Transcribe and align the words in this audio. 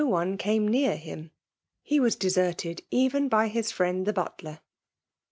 one 0.03 0.35
came 0.35 0.67
near 0.67 0.95
him* 0.97 1.29
He 1.83 1.99
igm^^doaerted 1.99 2.81
even 2.89 3.29
by 3.29 3.49
his 3.49 3.71
friend 3.71 4.07
the 4.07 4.13
butler.. 4.13 4.61